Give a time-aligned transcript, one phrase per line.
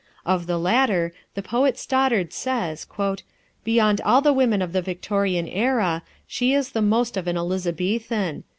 [0.25, 2.87] Of the latter, the poet Stoddard says:
[3.63, 8.43] "Beyond all the women of the Victorian era, she is the most of an Elizabethan....